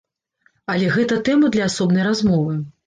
Але 0.75 0.89
гэта 0.95 1.21
тэма 1.31 1.53
для 1.59 1.71
асобнай 1.71 2.11
размовы. 2.11 2.63